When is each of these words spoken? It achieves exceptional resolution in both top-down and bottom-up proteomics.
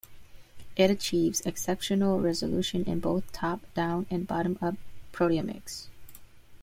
It 0.75 0.89
achieves 0.89 1.41
exceptional 1.41 2.19
resolution 2.19 2.85
in 2.85 2.99
both 3.01 3.31
top-down 3.31 4.07
and 4.09 4.25
bottom-up 4.25 4.73
proteomics. 5.13 5.89